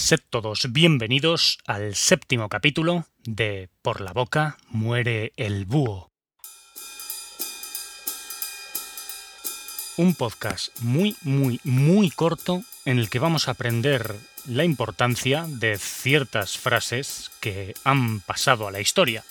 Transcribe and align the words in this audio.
Sed 0.00 0.20
todos 0.30 0.72
bienvenidos 0.72 1.58
al 1.66 1.94
séptimo 1.94 2.48
capítulo 2.48 3.04
de 3.22 3.68
Por 3.82 4.00
la 4.00 4.14
boca 4.14 4.56
muere 4.70 5.34
el 5.36 5.66
búho. 5.66 6.10
Un 9.98 10.14
podcast 10.14 10.70
muy, 10.80 11.16
muy, 11.20 11.60
muy 11.64 12.10
corto 12.10 12.62
en 12.86 12.98
el 12.98 13.10
que 13.10 13.18
vamos 13.18 13.46
a 13.46 13.50
aprender 13.50 14.16
la 14.46 14.64
importancia 14.64 15.44
de 15.46 15.76
ciertas 15.76 16.56
frases 16.56 17.30
que 17.40 17.74
han 17.84 18.20
pasado 18.20 18.66
a 18.66 18.72
la 18.72 18.80
historia. 18.80 19.22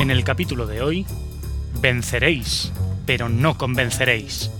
En 0.00 0.10
el 0.10 0.24
capítulo 0.24 0.66
de 0.66 0.82
hoy, 0.82 1.06
venceréis 1.80 2.72
pero 3.06 3.28
no 3.28 3.56
convenceréis. 3.58 4.50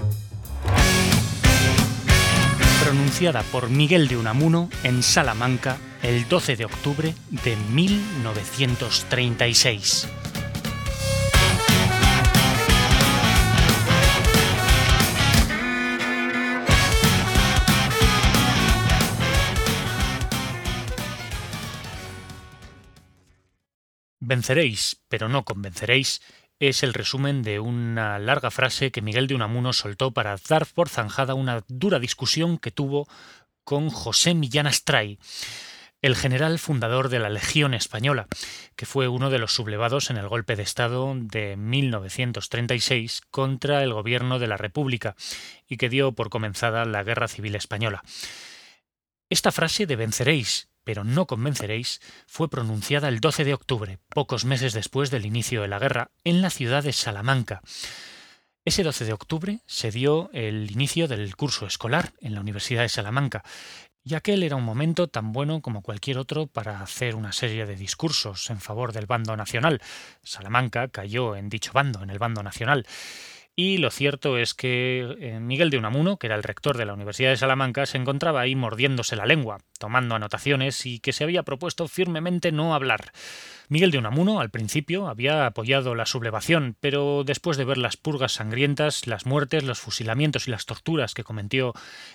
Pronunciada 2.85 3.43
por 3.45 3.71
Miguel 3.71 4.09
de 4.09 4.19
Unamuno 4.19 4.69
en 4.83 5.03
Salamanca 5.03 5.79
el 6.03 6.29
12 6.29 6.57
de 6.57 6.67
octubre 6.67 7.15
de 7.31 7.57
1936. 7.73 10.07
Venceréis, 24.21 25.01
pero 25.09 25.31
no 25.31 25.45
convenceréis, 25.45 26.21
es 26.69 26.83
el 26.83 26.95
resumen 26.95 27.43
de 27.43 27.61
una 27.61 28.19
larga 28.19 28.51
frase 28.51 28.91
que 28.91 29.03
Miguel 29.03 29.27
de 29.27 29.35
Unamuno 29.35 29.73
soltó 29.73 30.13
para 30.13 30.37
dar 30.49 30.67
por 30.67 30.89
zanjada 30.89 31.35
una 31.35 31.65
dura 31.69 31.99
discusión 31.99 32.59
que 32.59 32.71
tuvo 32.71 33.09
con 33.65 33.91
José 33.91 34.35
Millán 34.35 34.67
Astray, 34.67 35.19
el 36.03 36.17
general 36.17 36.59
fundador 36.59 37.09
de 37.09 37.19
la 37.19 37.31
Legión 37.31 37.73
Española, 37.73 38.27
que 38.77 38.85
fue 38.85 39.09
uno 39.09 39.31
de 39.31 39.39
los 39.39 39.55
sublevados 39.55 40.11
en 40.11 40.19
el 40.19 40.29
golpe 40.29 40.55
de 40.55 40.63
Estado 40.63 41.15
de 41.17 41.57
1936 41.57 43.23
contra 43.31 43.83
el 43.83 43.93
gobierno 43.95 44.39
de 44.39 44.47
la 44.47 44.59
República 44.59 45.17
y 45.67 45.79
que 45.79 45.89
dio 45.89 46.13
por 46.13 46.29
comenzada 46.29 46.85
la 46.85 47.03
Guerra 47.05 47.29
Civil 47.29 47.55
Española. 47.55 48.03
Esta 49.31 49.51
frase 49.51 49.87
de 49.87 49.97
venceréis, 49.97 50.69
pero 50.85 51.03
no 51.03 51.27
convenceréis, 51.27 52.01
fue 52.27 52.49
pronunciada 52.49 53.09
el 53.09 53.21
12 53.21 53.45
de 53.45 53.55
octubre, 53.55 53.99
pocos 54.09 54.45
meses 54.45 54.73
después 54.73 55.11
del 55.11 55.27
inicio 55.27 55.63
de 55.63 55.69
la 55.69 55.79
guerra, 55.79 56.11
en 56.23 56.43
la 56.43 56.51
ciudad 56.51 56.85
de 56.85 56.93
Salamanca. 56.93 57.63
Ese 58.65 58.83
12 58.83 59.05
de 59.05 59.13
octubre 59.13 59.61
se 59.67 59.91
dio 59.91 60.31
el 60.33 60.71
inicio 60.71 61.09
del 61.09 61.37
curso 61.37 61.67
escolar 61.67 62.13
en 62.21 62.35
la 62.35 62.41
Universidad 62.41 62.83
de 62.83 62.89
Salamanca, 62.89 63.43
y 64.07 64.15
aquel 64.15 64.43
era 64.43 64.57
un 64.57 64.65
momento 64.65 65.09
tan 65.09 65.33
bueno 65.33 65.63
como 65.63 65.81
cualquier 65.81 66.19
otro 66.19 66.47
para 66.47 66.81
hacer 66.81 67.15
una 67.15 67.33
serie 67.33 67.65
de 67.65 67.75
discursos 67.75 68.51
en 68.51 68.61
favor 68.61 68.93
del 68.93 69.07
bando 69.07 69.35
nacional. 69.35 69.81
Salamanca 70.23 70.89
cayó 70.89 71.37
en 71.37 71.49
dicho 71.49 71.73
bando, 71.73 72.03
en 72.03 72.11
el 72.11 72.19
bando 72.19 72.43
nacional. 72.43 72.87
Y 73.57 73.79
lo 73.79 73.91
cierto 73.91 74.37
es 74.37 74.53
que 74.53 75.17
eh, 75.21 75.39
Miguel 75.39 75.71
de 75.71 75.79
Unamuno, 75.79 76.17
que 76.17 76.27
era 76.27 76.35
el 76.35 76.43
rector 76.43 76.77
de 76.77 76.87
la 76.87 76.95
Universidad 76.95 77.31
de 77.31 77.37
Salamanca, 77.37 77.87
se 77.87 77.99
encontraba 77.99 78.41
ahí 78.41 78.57
mordiéndose 78.57 79.15
la 79.15 79.27
lengua, 79.27 79.59
tomando 79.79 80.17
anotaciones 80.17 80.87
y 80.87 80.99
que 80.99 81.13
se 81.13 81.23
había 81.23 81.45
propuesto 81.45 81.87
firmemente 81.87 82.51
no 82.51 82.75
hablar. 82.75 83.13
Miguel 83.69 83.91
de 83.91 83.99
Unamuno, 83.99 84.41
al 84.41 84.51
principio, 84.51 85.09
había 85.09 85.47
apoyado 85.47 85.95
la 85.95 86.05
sublevación, 86.05 86.77
pero 86.81 87.25
después 87.25 87.57
de 87.57 87.65
ver 87.65 87.79
las 87.79 87.97
purgas 87.97 88.33
sangrientas, 88.33 89.07
las 89.07 89.25
muertes, 89.25 89.65
los 89.65 89.81
fusilamientos 89.81 90.47
y 90.47 90.51
las 90.51 90.67
torturas 90.67 91.15
que 91.15 91.25
cometió 91.25 91.73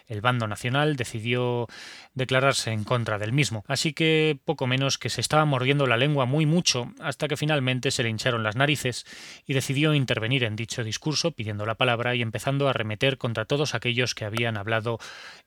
el 0.07 0.21
bando 0.21 0.47
nacional, 0.47 0.95
decidió 0.95 1.67
declararse 2.13 2.71
en 2.71 2.83
contra 2.83 3.17
del 3.17 3.33
mismo. 3.33 3.63
Así 3.67 3.93
que 3.93 4.39
poco 4.45 4.67
menos 4.67 4.97
que 4.99 5.09
se 5.09 5.21
estaba 5.21 5.45
mordiendo 5.45 5.87
la 5.87 5.97
lengua 5.97 6.25
muy 6.25 6.45
mucho, 6.45 6.93
hasta 6.99 7.27
que 7.27 7.37
finalmente 7.37 7.89
se 7.89 8.03
le 8.03 8.09
hincharon 8.09 8.43
las 8.43 8.55
narices 8.55 9.05
y 9.47 9.53
decidió 9.53 9.95
intervenir 9.95 10.43
en 10.43 10.55
dicho 10.55 10.83
discurso 10.83 11.31
pidiendo 11.31 11.65
la 11.65 11.75
palabra 11.75 12.13
y 12.15 12.21
empezando 12.21 12.67
a 12.67 12.71
arremeter 12.71 13.17
contra 13.17 13.45
todos 13.45 13.73
aquellos 13.73 14.13
que 14.13 14.25
habían 14.25 14.57
hablado 14.57 14.99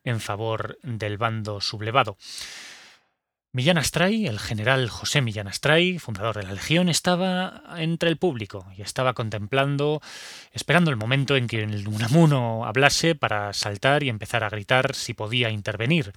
en 0.02 0.18
favor 0.18 0.78
del 0.82 1.16
bando 1.16 1.60
sublevado. 1.60 2.16
Millán 3.54 3.76
Astray, 3.76 4.26
el 4.26 4.38
general 4.38 4.88
José 4.88 5.20
Millán 5.20 5.46
Astray, 5.46 5.98
fundador 5.98 6.36
de 6.36 6.44
la 6.44 6.54
Legión, 6.54 6.88
estaba 6.88 7.62
entre 7.76 8.08
el 8.08 8.16
público 8.16 8.66
y 8.78 8.80
estaba 8.80 9.12
contemplando, 9.12 10.00
esperando 10.52 10.90
el 10.90 10.96
momento 10.96 11.36
en 11.36 11.48
que 11.48 11.62
el 11.62 11.86
Unamuno 11.86 12.64
hablase 12.64 13.14
para 13.14 13.52
saltar 13.52 14.04
y 14.04 14.08
empezar 14.08 14.42
a 14.42 14.48
gritar 14.48 14.94
si 14.94 15.12
podía 15.12 15.50
intervenir. 15.50 16.14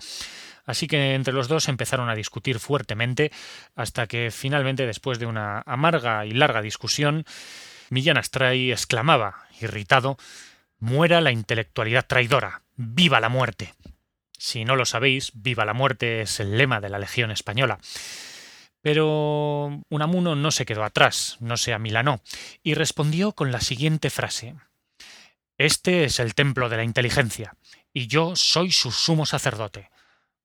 Así 0.66 0.88
que 0.88 1.14
entre 1.14 1.34
los 1.34 1.50
dos 1.50 1.68
empezaron 1.68 2.08
a 2.08 2.16
discutir 2.16 2.58
fuertemente 2.60 3.34
hasta 3.76 4.08
que 4.08 4.32
finalmente, 4.32 4.86
después 4.86 5.20
de 5.20 5.26
una 5.26 5.62
amarga 5.66 6.26
y 6.26 6.32
larga 6.32 6.62
discusión, 6.62 7.26
Millán 7.90 8.18
Astray 8.18 8.72
exclamaba, 8.72 9.44
irritado, 9.60 10.18
Muera 10.80 11.20
la 11.20 11.34
intelectualidad 11.34 12.06
traidora. 12.08 12.62
¡Viva 12.78 13.20
la 13.20 13.28
muerte! 13.28 13.74
Si 14.38 14.66
no 14.66 14.76
lo 14.76 14.86
sabéis, 14.86 15.32
Viva 15.34 15.66
la 15.66 15.74
muerte 15.74 16.22
es 16.22 16.40
el 16.40 16.58
lema 16.58 16.82
de 16.82 16.90
la 16.90 17.00
Legión 17.00 17.32
Española. 17.32 17.80
Pero 18.82 19.82
Unamuno 19.90 20.36
no 20.36 20.52
se 20.52 20.66
quedó 20.66 20.84
atrás, 20.84 21.38
no 21.40 21.58
se 21.58 21.74
amilanó, 21.74 22.22
y 22.62 22.76
respondió 22.76 23.32
con 23.32 23.52
la 23.52 23.60
siguiente 23.60 24.10
frase. 24.10 24.56
Este 25.58 26.04
es 26.04 26.20
el 26.20 26.36
templo 26.36 26.70
de 26.70 26.78
la 26.78 26.84
inteligencia, 26.84 27.56
y 27.94 28.08
yo 28.08 28.36
soy 28.36 28.72
su 28.72 28.92
sumo 28.92 29.26
sacerdote. 29.26 29.90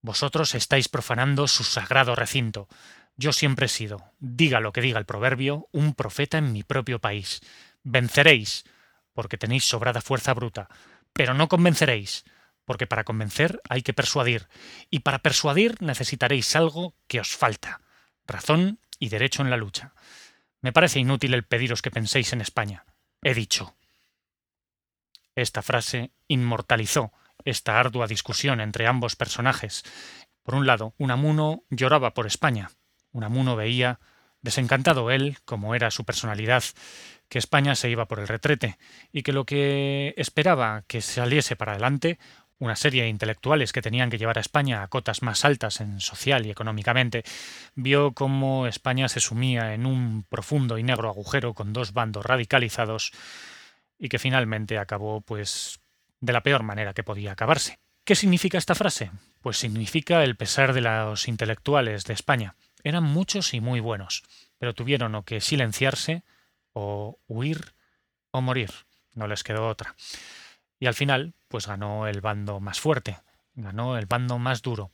Vosotros 0.02 0.54
estáis 0.54 0.88
profanando 0.88 1.48
su 1.48 1.64
sagrado 1.64 2.14
recinto. 2.14 2.68
Yo 3.16 3.32
siempre 3.32 3.66
he 3.66 3.68
sido, 3.68 4.02
diga 4.18 4.60
lo 4.60 4.72
que 4.72 4.80
diga 4.80 4.98
el 4.98 5.04
proverbio, 5.04 5.68
un 5.72 5.94
profeta 5.94 6.38
en 6.38 6.52
mi 6.52 6.62
propio 6.62 7.00
país. 7.00 7.42
Venceréis, 7.82 8.64
porque 9.12 9.36
tenéis 9.36 9.64
sobrada 9.64 10.00
fuerza 10.00 10.32
bruta, 10.32 10.68
pero 11.12 11.34
no 11.34 11.48
convenceréis, 11.48 12.24
porque 12.64 12.86
para 12.86 13.04
convencer 13.04 13.60
hay 13.68 13.82
que 13.82 13.94
persuadir, 13.94 14.48
y 14.90 15.00
para 15.00 15.20
persuadir 15.20 15.80
necesitaréis 15.80 16.54
algo 16.56 16.94
que 17.06 17.20
os 17.20 17.36
falta, 17.36 17.80
razón 18.26 18.80
y 18.98 19.08
derecho 19.08 19.42
en 19.42 19.50
la 19.50 19.56
lucha. 19.56 19.94
Me 20.60 20.72
parece 20.72 21.00
inútil 21.00 21.34
el 21.34 21.44
pediros 21.44 21.82
que 21.82 21.90
penséis 21.90 22.32
en 22.32 22.40
España. 22.40 22.84
He 23.22 23.34
dicho. 23.34 23.74
Esta 25.34 25.62
frase 25.62 26.12
inmortalizó 26.28 27.12
esta 27.44 27.78
ardua 27.78 28.06
discusión 28.06 28.60
entre 28.60 28.86
ambos 28.86 29.16
personajes. 29.16 29.82
Por 30.42 30.54
un 30.54 30.66
lado, 30.66 30.94
Unamuno 30.98 31.64
lloraba 31.70 32.12
por 32.14 32.26
España. 32.26 32.70
Unamuno 33.12 33.56
veía, 33.56 34.00
desencantado 34.42 35.10
él, 35.10 35.38
como 35.44 35.74
era 35.74 35.90
su 35.90 36.04
personalidad, 36.04 36.62
que 37.28 37.38
España 37.38 37.74
se 37.74 37.90
iba 37.90 38.06
por 38.06 38.20
el 38.20 38.28
retrete, 38.28 38.78
y 39.12 39.22
que 39.22 39.32
lo 39.32 39.44
que 39.44 40.14
esperaba 40.16 40.84
que 40.86 41.00
saliese 41.00 41.56
para 41.56 41.72
adelante 41.72 42.18
una 42.60 42.76
serie 42.76 43.02
de 43.02 43.08
intelectuales 43.08 43.72
que 43.72 43.82
tenían 43.82 44.10
que 44.10 44.18
llevar 44.18 44.38
a 44.38 44.42
España 44.42 44.82
a 44.82 44.88
cotas 44.88 45.22
más 45.22 45.44
altas 45.44 45.80
en 45.80 45.98
social 45.98 46.46
y 46.46 46.50
económicamente, 46.50 47.24
vio 47.74 48.12
cómo 48.12 48.66
España 48.66 49.08
se 49.08 49.20
sumía 49.20 49.74
en 49.74 49.86
un 49.86 50.24
profundo 50.28 50.78
y 50.78 50.82
negro 50.82 51.08
agujero 51.08 51.54
con 51.54 51.72
dos 51.72 51.92
bandos 51.92 52.24
radicalizados 52.24 53.12
y 53.98 54.08
que 54.08 54.18
finalmente 54.18 54.78
acabó 54.78 55.22
pues 55.22 55.80
de 56.20 56.34
la 56.34 56.42
peor 56.42 56.62
manera 56.62 56.92
que 56.92 57.02
podía 57.02 57.32
acabarse. 57.32 57.78
¿Qué 58.04 58.14
significa 58.14 58.58
esta 58.58 58.74
frase? 58.74 59.10
Pues 59.40 59.56
significa 59.56 60.22
el 60.22 60.36
pesar 60.36 60.74
de 60.74 60.82
los 60.82 61.28
intelectuales 61.28 62.04
de 62.04 62.12
España. 62.12 62.56
Eran 62.84 63.04
muchos 63.04 63.54
y 63.54 63.60
muy 63.60 63.80
buenos, 63.80 64.22
pero 64.58 64.74
tuvieron 64.74 65.14
o 65.14 65.24
que 65.24 65.40
silenciarse 65.40 66.24
o 66.72 67.18
huir 67.26 67.74
o 68.30 68.40
morir. 68.42 68.70
No 69.14 69.26
les 69.26 69.44
quedó 69.44 69.66
otra. 69.68 69.94
Y 70.80 70.86
al 70.86 70.94
final, 70.94 71.34
pues 71.48 71.66
ganó 71.68 72.08
el 72.08 72.20
bando 72.20 72.58
más 72.58 72.80
fuerte, 72.80 73.18
ganó 73.54 73.96
el 73.96 74.06
bando 74.06 74.38
más 74.38 74.62
duro, 74.62 74.90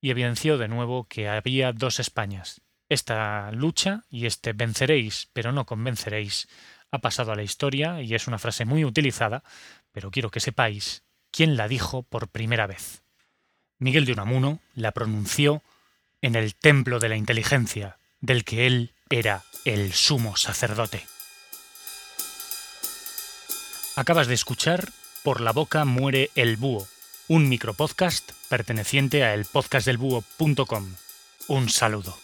y 0.00 0.10
evidenció 0.10 0.58
de 0.58 0.68
nuevo 0.68 1.08
que 1.08 1.28
había 1.28 1.72
dos 1.72 1.98
Españas. 1.98 2.60
Esta 2.90 3.50
lucha 3.50 4.04
y 4.10 4.26
este 4.26 4.52
venceréis, 4.52 5.30
pero 5.32 5.50
no 5.50 5.64
convenceréis, 5.64 6.46
ha 6.90 6.98
pasado 6.98 7.32
a 7.32 7.36
la 7.36 7.42
historia 7.42 8.02
y 8.02 8.14
es 8.14 8.28
una 8.28 8.38
frase 8.38 8.66
muy 8.66 8.84
utilizada, 8.84 9.42
pero 9.90 10.10
quiero 10.10 10.30
que 10.30 10.40
sepáis 10.40 11.02
quién 11.30 11.56
la 11.56 11.66
dijo 11.66 12.02
por 12.02 12.28
primera 12.28 12.66
vez. 12.66 13.02
Miguel 13.78 14.04
de 14.04 14.12
Unamuno 14.12 14.60
la 14.74 14.92
pronunció 14.92 15.62
en 16.20 16.36
el 16.36 16.54
templo 16.54 17.00
de 17.00 17.08
la 17.08 17.16
inteligencia, 17.16 17.98
del 18.20 18.44
que 18.44 18.66
él 18.66 18.94
era 19.10 19.42
el 19.64 19.92
sumo 19.92 20.36
sacerdote. 20.36 21.04
Acabas 23.96 24.26
de 24.26 24.34
escuchar 24.34 24.88
por 25.24 25.40
la 25.40 25.52
boca 25.52 25.86
muere 25.86 26.30
el 26.36 26.56
búho, 26.56 26.86
un 27.28 27.48
micropodcast 27.48 28.32
perteneciente 28.50 29.24
a 29.24 29.32
elpodcastdelbúho.com. 29.32 30.94
Un 31.48 31.68
saludo. 31.70 32.23